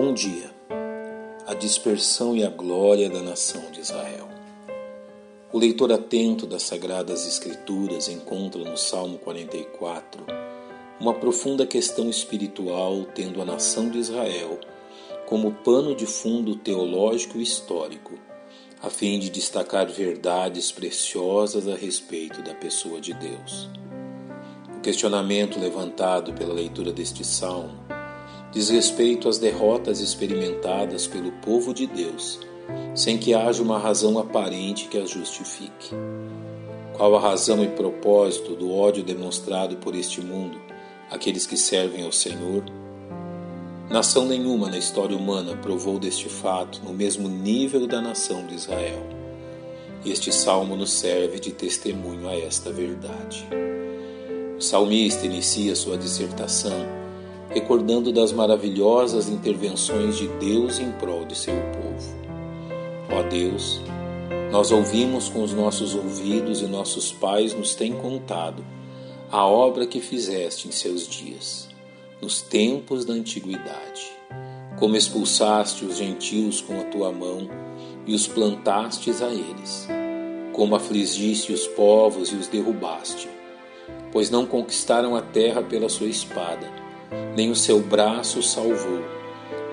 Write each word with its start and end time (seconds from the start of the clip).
Bom 0.00 0.14
dia. 0.14 0.48
A 1.44 1.54
dispersão 1.54 2.36
e 2.36 2.44
a 2.44 2.48
glória 2.48 3.10
da 3.10 3.20
nação 3.20 3.68
de 3.72 3.80
Israel. 3.80 4.28
O 5.52 5.58
leitor 5.58 5.92
atento 5.92 6.46
das 6.46 6.62
Sagradas 6.62 7.26
Escrituras 7.26 8.08
encontra 8.08 8.62
no 8.62 8.76
Salmo 8.76 9.18
44 9.18 10.24
uma 11.00 11.12
profunda 11.14 11.66
questão 11.66 12.08
espiritual, 12.08 13.06
tendo 13.12 13.42
a 13.42 13.44
nação 13.44 13.90
de 13.90 13.98
Israel 13.98 14.60
como 15.26 15.50
pano 15.64 15.96
de 15.96 16.06
fundo 16.06 16.54
teológico 16.54 17.36
e 17.36 17.42
histórico, 17.42 18.14
a 18.80 18.88
fim 18.88 19.18
de 19.18 19.28
destacar 19.28 19.88
verdades 19.88 20.70
preciosas 20.70 21.66
a 21.66 21.74
respeito 21.74 22.40
da 22.40 22.54
pessoa 22.54 23.00
de 23.00 23.14
Deus. 23.14 23.68
O 24.76 24.80
questionamento 24.80 25.58
levantado 25.58 26.32
pela 26.34 26.54
leitura 26.54 26.92
deste 26.92 27.24
salmo 27.24 27.97
diz 28.52 28.70
respeito 28.70 29.28
às 29.28 29.38
derrotas 29.38 30.00
experimentadas 30.00 31.06
pelo 31.06 31.32
povo 31.32 31.74
de 31.74 31.86
Deus, 31.86 32.40
sem 32.94 33.18
que 33.18 33.34
haja 33.34 33.62
uma 33.62 33.78
razão 33.78 34.18
aparente 34.18 34.88
que 34.88 34.98
as 34.98 35.10
justifique. 35.10 35.94
Qual 36.96 37.14
a 37.14 37.20
razão 37.20 37.62
e 37.62 37.68
propósito 37.68 38.56
do 38.56 38.74
ódio 38.74 39.04
demonstrado 39.04 39.76
por 39.76 39.94
este 39.94 40.20
mundo 40.20 40.60
àqueles 41.10 41.46
que 41.46 41.56
servem 41.56 42.04
ao 42.04 42.12
Senhor? 42.12 42.64
Nação 43.88 44.26
nenhuma 44.26 44.68
na 44.68 44.76
história 44.76 45.16
humana 45.16 45.56
provou 45.56 45.98
deste 45.98 46.28
fato 46.28 46.82
no 46.84 46.92
mesmo 46.92 47.28
nível 47.28 47.86
da 47.86 48.00
nação 48.00 48.46
de 48.46 48.54
Israel. 48.54 49.06
Este 50.04 50.32
salmo 50.32 50.76
nos 50.76 50.92
serve 50.92 51.38
de 51.38 51.52
testemunho 51.52 52.28
a 52.28 52.36
esta 52.36 52.70
verdade. 52.70 53.46
O 54.58 54.60
salmista 54.60 55.24
inicia 55.24 55.74
sua 55.74 55.96
dissertação 55.96 56.97
recordando 57.50 58.12
das 58.12 58.32
maravilhosas 58.32 59.28
intervenções 59.28 60.16
de 60.16 60.28
Deus 60.28 60.78
em 60.78 60.92
prol 60.92 61.24
de 61.24 61.36
seu 61.36 61.54
povo. 61.54 62.18
Ó 63.10 63.22
Deus, 63.22 63.80
nós 64.52 64.70
ouvimos 64.70 65.28
com 65.28 65.42
os 65.42 65.52
nossos 65.52 65.94
ouvidos 65.94 66.60
e 66.60 66.66
nossos 66.66 67.10
pais 67.10 67.54
nos 67.54 67.74
têm 67.74 67.94
contado 67.94 68.64
a 69.30 69.46
obra 69.46 69.86
que 69.86 70.00
fizeste 70.00 70.68
em 70.68 70.70
seus 70.70 71.06
dias, 71.06 71.68
nos 72.20 72.42
tempos 72.42 73.04
da 73.04 73.14
antiguidade. 73.14 74.12
Como 74.78 74.96
expulsaste 74.96 75.84
os 75.84 75.96
gentios 75.96 76.60
com 76.60 76.80
a 76.80 76.84
tua 76.84 77.10
mão 77.10 77.48
e 78.06 78.14
os 78.14 78.26
plantastes 78.26 79.20
a 79.22 79.28
eles. 79.28 79.88
Como 80.52 80.76
afligiste 80.76 81.52
os 81.52 81.66
povos 81.66 82.30
e 82.30 82.36
os 82.36 82.46
derrubaste, 82.46 83.28
pois 84.12 84.30
não 84.30 84.46
conquistaram 84.46 85.16
a 85.16 85.22
terra 85.22 85.62
pela 85.62 85.88
sua 85.88 86.06
espada 86.08 86.87
nem 87.38 87.50
o 87.50 87.56
seu 87.56 87.80
braço 87.80 88.42
salvou, 88.42 89.00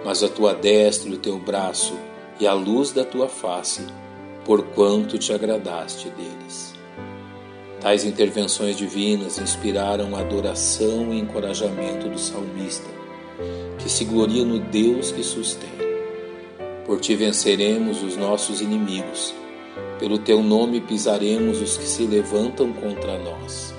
mas 0.03 0.22
a 0.22 0.30
tua 0.30 0.53
destra 0.53 1.09
e 1.09 1.14
o 1.14 1.17
teu 1.17 1.38
braço 1.39 1.97
e 2.39 2.45
a 2.45 2.53
luz 2.53 2.92
da 2.92 3.03
tua 3.03 3.27
face, 3.27 3.81
porquanto 4.44 5.17
te 5.17 5.33
agradaste 5.33 6.09
deles. 6.09 6.75
Tais 7.81 8.03
intervenções 8.03 8.77
divinas 8.77 9.39
inspiraram 9.39 10.16
a 10.16 10.19
adoração 10.19 11.14
e 11.14 11.19
encorajamento 11.19 12.08
do 12.08 12.19
salmista, 12.19 12.89
que 13.80 13.89
se 13.89 14.05
gloria 14.05 14.45
no 14.45 14.59
Deus 14.59 15.11
que 15.11 15.23
sustém. 15.23 15.75
Por 16.86 16.99
ti 16.99 17.16
venceremos 17.16 18.03
os 18.03 18.16
nossos 18.16 18.61
inimigos, 18.61 19.33
pelo 19.99 20.20
teu 20.20 20.44
nome 20.44 20.81
pisaremos 20.81 21.61
os 21.61 21.77
que 21.77 21.86
se 21.86 22.05
levantam 22.05 22.72
contra 22.73 23.17
nós. 23.17 23.73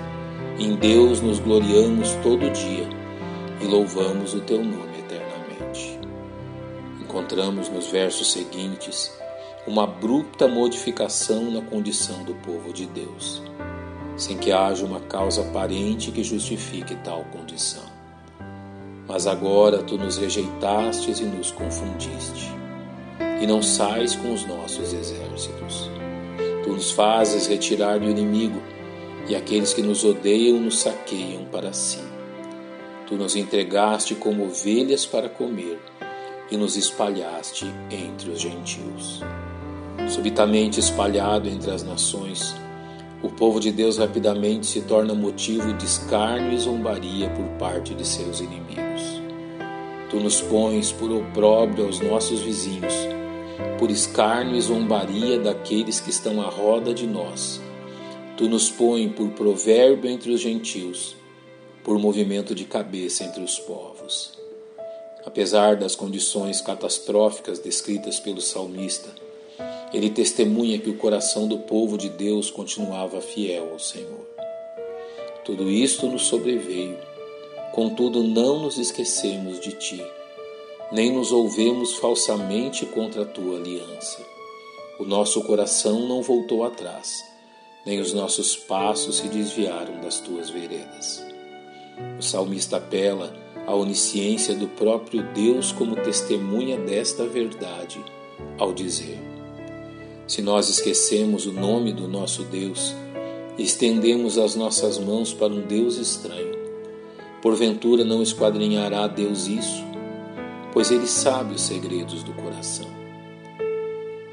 Em 0.59 0.75
Deus 0.75 1.21
nos 1.21 1.39
gloriamos 1.39 2.11
todo 2.23 2.49
dia 2.51 3.06
e 3.61 3.65
louvamos 3.65 4.33
o 4.33 4.41
teu 4.41 4.63
nome 4.63 4.99
eternamente. 4.99 5.99
Encontramos 7.01 7.69
nos 7.69 7.87
versos 7.87 8.31
seguintes 8.31 9.11
uma 9.67 9.83
abrupta 9.83 10.47
modificação 10.47 11.51
na 11.51 11.61
condição 11.61 12.23
do 12.23 12.33
povo 12.35 12.71
de 12.71 12.85
Deus, 12.85 13.41
sem 14.15 14.37
que 14.37 14.51
haja 14.51 14.85
uma 14.85 15.01
causa 15.01 15.41
aparente 15.41 16.11
que 16.11 16.23
justifique 16.23 16.95
tal 17.03 17.25
condição. 17.25 17.83
Mas 19.07 19.27
agora 19.27 19.83
tu 19.83 19.97
nos 19.97 20.17
rejeitastes 20.17 21.19
e 21.19 21.23
nos 21.23 21.51
confundiste, 21.51 22.51
e 23.41 23.47
não 23.47 23.61
sais 23.61 24.15
com 24.15 24.33
os 24.33 24.45
nossos 24.45 24.93
exércitos. 24.93 25.89
Tu 26.63 26.69
nos 26.69 26.91
fazes 26.91 27.47
retirar 27.47 27.99
do 27.99 28.09
inimigo, 28.09 28.61
e 29.27 29.35
aqueles 29.35 29.73
que 29.73 29.81
nos 29.81 30.05
odeiam 30.05 30.59
nos 30.59 30.79
saqueiam 30.79 31.43
para 31.45 31.73
si. 31.73 32.16
Tu 33.07 33.15
nos 33.15 33.37
entregaste 33.37 34.15
como 34.15 34.43
ovelhas 34.43 35.05
para 35.05 35.29
comer 35.29 35.79
e 36.51 36.57
nos 36.57 36.75
espalhaste 36.75 37.65
entre 37.89 38.31
os 38.31 38.41
gentios. 38.41 39.23
Subitamente 40.09 40.81
espalhado 40.81 41.47
entre 41.47 41.71
as 41.71 41.83
nações, 41.83 42.53
o 43.23 43.29
povo 43.29 43.61
de 43.61 43.71
Deus 43.71 43.97
rapidamente 43.97 44.67
se 44.67 44.81
torna 44.81 45.13
motivo 45.13 45.71
de 45.75 45.85
escárnio 45.85 46.51
e 46.51 46.59
zombaria 46.59 47.29
por 47.29 47.45
parte 47.57 47.95
de 47.95 48.05
seus 48.05 48.41
inimigos. 48.41 49.21
Tu 50.09 50.19
nos 50.19 50.41
pões 50.41 50.91
por 50.91 51.09
opróbrio 51.09 51.85
aos 51.85 52.01
nossos 52.01 52.41
vizinhos, 52.41 52.93
por 53.79 53.89
escárnio 53.89 54.57
e 54.57 54.61
zombaria 54.61 55.39
daqueles 55.39 56.01
que 56.01 56.09
estão 56.09 56.41
à 56.41 56.49
roda 56.49 56.93
de 56.93 57.07
nós. 57.07 57.61
Tu 58.35 58.49
nos 58.49 58.69
pões 58.69 59.09
por 59.13 59.29
provérbio 59.29 60.11
entre 60.11 60.29
os 60.29 60.41
gentios 60.41 61.15
por 61.87 61.97
movimento 61.97 62.53
de 62.53 62.65
cabeça 62.65 63.23
entre 63.23 63.41
os 63.41 63.57
povos. 63.59 64.37
Apesar 65.25 65.77
das 65.77 65.95
condições 65.95 66.59
catastróficas 66.59 67.59
descritas 67.59 68.19
pelo 68.19 68.41
salmista, 68.41 69.09
ele 69.93 70.09
testemunha 70.09 70.77
que 70.79 70.89
o 70.89 70.97
coração 70.97 71.47
do 71.47 71.59
povo 71.59 71.97
de 71.97 72.09
Deus 72.09 72.51
continuava 72.51 73.21
fiel 73.21 73.69
ao 73.71 73.79
Senhor. 73.79 74.27
Tudo 75.45 75.71
isto 75.71 76.07
nos 76.07 76.23
sobreveio, 76.23 76.97
contudo 77.71 78.21
não 78.21 78.59
nos 78.59 78.77
esquecemos 78.77 79.57
de 79.61 79.71
ti, 79.71 80.05
nem 80.91 81.09
nos 81.13 81.31
ouvemos 81.31 81.93
falsamente 81.93 82.85
contra 82.85 83.21
a 83.21 83.25
tua 83.25 83.55
aliança. 83.55 84.21
O 84.99 85.05
nosso 85.05 85.41
coração 85.45 86.05
não 86.05 86.21
voltou 86.21 86.65
atrás, 86.65 87.23
nem 87.85 88.01
os 88.01 88.11
nossos 88.11 88.57
passos 88.57 89.19
se 89.19 89.29
desviaram 89.29 90.01
das 90.01 90.19
tuas 90.19 90.49
veredas. 90.49 91.36
O 92.19 92.21
salmista 92.21 92.77
apela 92.77 93.33
à 93.65 93.75
onisciência 93.75 94.55
do 94.55 94.67
próprio 94.67 95.23
Deus 95.33 95.71
como 95.71 95.95
testemunha 95.95 96.77
desta 96.77 97.25
verdade, 97.25 98.03
ao 98.57 98.73
dizer: 98.73 99.19
Se 100.27 100.41
nós 100.41 100.69
esquecemos 100.69 101.45
o 101.45 101.51
nome 101.51 101.91
do 101.93 102.07
nosso 102.07 102.43
Deus 102.43 102.95
estendemos 103.57 104.37
as 104.37 104.55
nossas 104.55 104.99
mãos 104.99 105.33
para 105.33 105.51
um 105.51 105.61
Deus 105.61 105.97
estranho, 105.97 106.55
porventura 107.41 108.03
não 108.03 108.21
esquadrinhará 108.21 109.07
Deus 109.07 109.47
isso, 109.47 109.83
pois 110.71 110.91
ele 110.91 111.07
sabe 111.07 111.55
os 111.55 111.61
segredos 111.61 112.23
do 112.23 112.33
coração. 112.33 112.85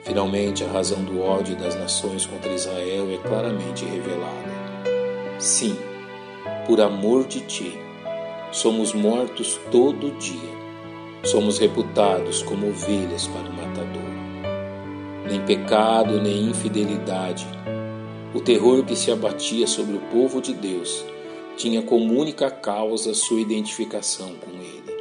Finalmente, 0.02 0.62
a 0.62 0.68
razão 0.68 1.02
do 1.02 1.22
ódio 1.22 1.56
das 1.56 1.74
nações 1.74 2.26
contra 2.26 2.52
Israel 2.52 3.10
é 3.10 3.16
claramente 3.16 3.86
revelada. 3.86 4.52
Sim, 5.38 5.74
por 6.66 6.80
amor 6.80 7.26
de 7.26 7.40
ti. 7.40 7.78
Somos 8.52 8.92
mortos 8.92 9.60
todo 9.70 10.10
dia. 10.18 10.54
Somos 11.24 11.58
reputados 11.58 12.42
como 12.42 12.68
ovelhas 12.68 13.26
para 13.26 13.48
o 13.48 13.52
matador. 13.52 14.02
Nem 15.28 15.40
pecado, 15.44 16.20
nem 16.20 16.50
infidelidade. 16.50 17.46
O 18.34 18.40
terror 18.40 18.84
que 18.84 18.94
se 18.94 19.10
abatia 19.10 19.66
sobre 19.66 19.96
o 19.96 20.00
povo 20.00 20.40
de 20.40 20.52
Deus 20.52 21.04
tinha 21.56 21.82
como 21.82 22.18
única 22.18 22.50
causa 22.50 23.14
sua 23.14 23.40
identificação 23.40 24.34
com 24.34 24.50
ele. 24.50 24.94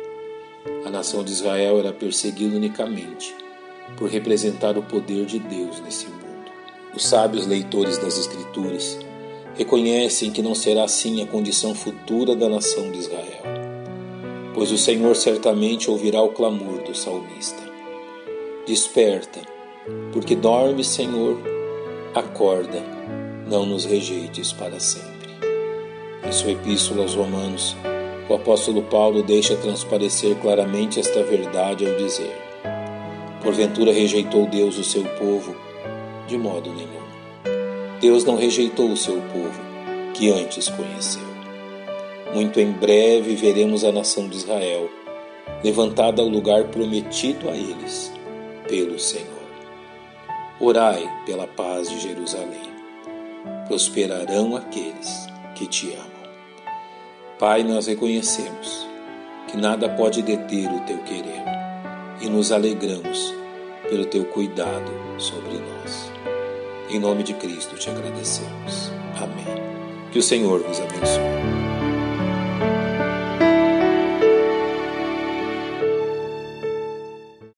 A 0.86 0.90
nação 0.90 1.24
de 1.24 1.32
Israel 1.32 1.80
era 1.80 1.92
perseguida 1.92 2.56
unicamente 2.56 3.36
por 3.98 4.10
representar 4.10 4.78
o 4.78 4.84
poder 4.84 5.26
de 5.26 5.40
Deus 5.40 5.80
nesse 5.82 6.08
mundo. 6.08 6.24
Os 6.96 7.06
sábios 7.06 7.48
leitores 7.48 7.98
das 7.98 8.18
Escrituras 8.18 9.00
reconhecem 9.56 10.32
que 10.32 10.42
não 10.42 10.56
será 10.56 10.84
assim 10.84 11.22
a 11.22 11.28
condição 11.28 11.76
futura 11.76 12.36
da 12.36 12.50
nação 12.50 12.92
de 12.92 13.00
Israel, 13.00 13.44
pois 14.54 14.72
o 14.72 14.78
Senhor 14.78 15.16
certamente 15.16 15.90
ouvirá 15.90 16.22
o 16.22 16.30
clamor 16.30 16.82
do 16.84 16.96
salmista. 16.96 17.62
Desperta, 18.66 19.42
porque 20.12 20.36
dorme, 20.36 20.84
Senhor, 20.84 21.38
acorda, 22.16 22.82
não 23.48 23.66
nos 23.66 23.86
rejeites 23.86 24.52
para 24.54 24.80
sempre. 24.80 25.14
Em 26.26 26.32
sua 26.32 26.52
epístola 26.52 27.02
aos 27.02 27.14
Romanos, 27.14 27.76
o 28.30 28.34
apóstolo 28.34 28.82
Paulo 28.84 29.22
deixa 29.22 29.56
transparecer 29.58 30.36
claramente 30.38 31.00
esta 31.00 31.22
verdade 31.24 31.86
ao 31.86 31.96
dizer: 31.98 32.34
Porventura 33.44 33.92
rejeitou 33.92 34.48
Deus 34.48 34.78
o 34.78 34.84
seu 34.84 35.04
povo? 35.04 35.56
De 36.28 36.38
modo 36.38 36.72
nenhum. 36.74 37.04
Deus 38.04 38.26
não 38.26 38.36
rejeitou 38.36 38.92
o 38.92 38.98
seu 38.98 39.16
povo, 39.32 39.62
que 40.14 40.30
antes 40.30 40.68
conheceu. 40.68 41.24
Muito 42.34 42.60
em 42.60 42.70
breve 42.70 43.34
veremos 43.34 43.86
a 43.86 43.94
nação 43.94 44.28
de 44.28 44.36
Israel 44.36 44.90
levantada 45.64 46.22
ao 46.22 46.28
lugar 46.28 46.66
prometido 46.66 47.50
a 47.50 47.56
eles 47.56 48.12
pelo 48.68 49.00
Senhor. 49.00 49.48
Orai 50.60 51.10
pela 51.26 51.48
paz 51.48 51.90
de 51.90 51.98
Jerusalém. 52.02 52.74
Prosperarão 53.70 54.58
aqueles 54.58 55.26
que 55.56 55.66
te 55.66 55.94
amam. 55.94 56.30
Pai, 57.40 57.64
nós 57.64 57.88
reconhecemos 57.88 58.86
que 59.48 59.56
nada 59.56 59.88
pode 59.88 60.22
deter 60.22 60.70
o 60.70 60.82
teu 60.82 60.98
querer 61.04 61.42
e 62.20 62.28
nos 62.28 62.52
alegramos 62.52 63.34
pelo 63.88 64.04
teu 64.04 64.26
cuidado 64.26 64.92
sobre 65.18 65.54
nós. 65.54 66.13
Em 66.94 67.00
nome 67.00 67.24
de 67.24 67.34
Cristo 67.34 67.76
te 67.76 67.90
agradecemos. 67.90 68.92
Amém. 69.16 69.44
Que 70.12 70.20
o 70.20 70.22
Senhor 70.22 70.62
vos 70.62 70.80
abençoe. 70.80 71.73